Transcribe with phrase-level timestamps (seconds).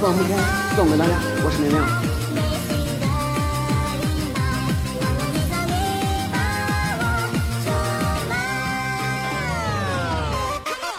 [0.00, 0.30] 放不开，
[0.76, 2.57] 送给大家，我是明亮。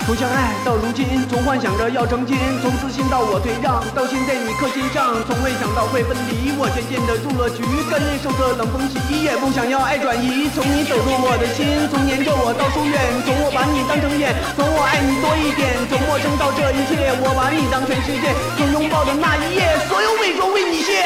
[0.09, 7.61] 从相爱到如今，从幻想着要成亲，从自信到我退让，到现在你刻心上，从未想到会分离，我渐渐的入了局，
[7.93, 21.05] 甘愿受这冷风袭，也不想要爱转移，从你走入我的心，从黏着我到疏远，从我把你当成眼，从我爱你多一点，从陌生到这一切，我把你当全世界，从拥抱的那一夜，所有伪装为你卸。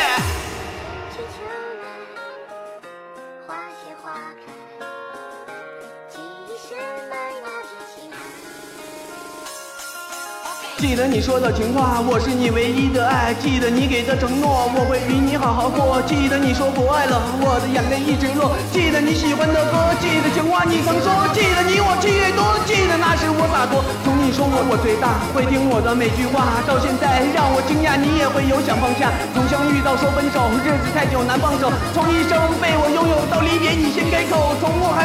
[10.78, 13.34] 记得你说的情话，我是你唯一的爱。
[13.40, 16.02] 记得你给的承诺，我会与你好好过。
[16.04, 18.52] 记得你说不爱了，我的眼泪一直落。
[18.74, 21.08] 记得你喜欢的歌，记得情话你曾说。
[21.32, 23.80] 记得你我七月多，记得那时我洒脱。
[24.04, 26.60] 从你说我我最大，会听我的每句话。
[26.68, 29.08] 到现在让我惊讶，你也会有想放下。
[29.32, 31.72] 从相遇到说分手，日子太久难放手。
[31.96, 34.52] 从一生被我拥有到离别你先开口。
[34.60, 35.03] 从我还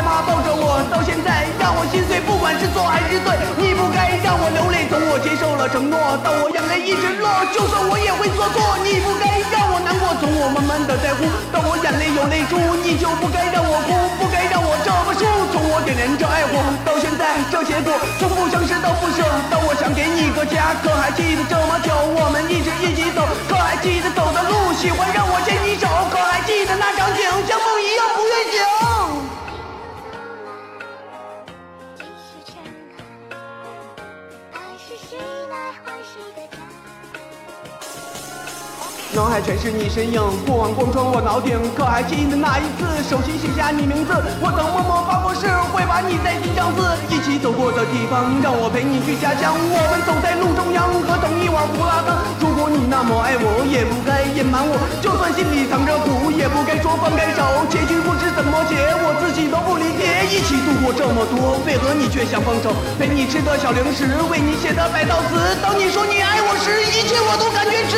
[5.69, 10.09] 承诺到我眼泪一直落，就算我也会做错，你不该让我难过。
[10.17, 15.29] 从我慢慢的在乎，到我眼泪有泪珠，你就不该让我哭，不该让我这么输。
[15.53, 16.57] 从我点燃这爱火，
[16.89, 19.21] 到现在这结果，从不相识到不舍，
[19.53, 20.73] 到我想给你个家。
[20.81, 25.68] 可还记得这么久，我们一直一起走，可还记得走的路，喜欢让我牵你
[39.15, 41.57] 脑海全是你身影，过往贯穿我脑顶。
[41.73, 46.85] 可还记得那一次，手心写下你名字，我曾默默发过誓，会把你在心上刺。
[47.09, 49.57] 一起走过的地方，让我陪你去家乡。
[49.57, 52.21] 我们走在路中央，喝同一碗胡辣汤。
[52.37, 54.77] 如果你那么爱我，也不该隐瞒我。
[55.01, 57.41] 就算心里藏着苦，也不该说放开手。
[57.73, 60.29] 结局不知怎么写，我自己都不理解。
[60.29, 62.77] 一起度过这么多，为何你却想放手？
[63.01, 65.41] 陪你吃的小零食，为你写的百道词。
[65.65, 67.97] 当你说你爱我时，一切我都感觉值。